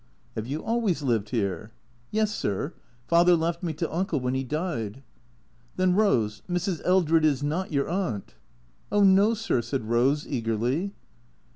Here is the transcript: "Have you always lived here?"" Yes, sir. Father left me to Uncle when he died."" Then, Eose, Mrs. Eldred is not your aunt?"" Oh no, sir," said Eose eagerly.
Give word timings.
"Have 0.35 0.47
you 0.47 0.63
always 0.63 1.03
lived 1.03 1.29
here?"" 1.29 1.69
Yes, 2.11 2.33
sir. 2.33 2.73
Father 3.05 3.35
left 3.35 3.61
me 3.61 3.71
to 3.73 3.93
Uncle 3.95 4.19
when 4.19 4.33
he 4.33 4.43
died."" 4.43 5.03
Then, 5.75 5.93
Eose, 5.95 6.41
Mrs. 6.49 6.81
Eldred 6.83 7.23
is 7.23 7.43
not 7.43 7.71
your 7.71 7.87
aunt?"" 7.87 8.33
Oh 8.91 9.03
no, 9.03 9.35
sir," 9.35 9.61
said 9.61 9.83
Eose 9.83 10.25
eagerly. 10.27 10.93